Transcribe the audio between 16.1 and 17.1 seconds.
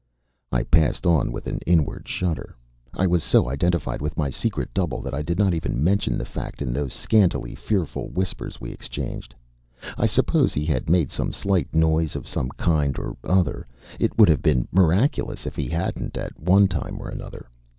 at one time or